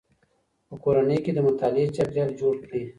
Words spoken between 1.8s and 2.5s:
چاپېريال